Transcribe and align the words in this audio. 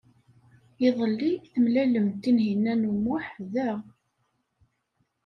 Iḍelli, 0.87 1.31
temlalem-d 1.51 2.15
Tinhinan 2.23 2.87
u 2.89 2.93
Muḥ 3.03 3.27
da. 3.53 3.71